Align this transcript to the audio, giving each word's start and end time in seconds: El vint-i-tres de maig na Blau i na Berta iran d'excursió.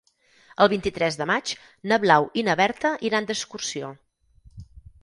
El 0.63 0.69
vint-i-tres 0.71 1.19
de 1.19 1.27
maig 1.31 1.53
na 1.91 2.01
Blau 2.07 2.27
i 2.43 2.45
na 2.49 2.59
Berta 2.63 2.95
iran 3.11 3.31
d'excursió. 3.31 3.95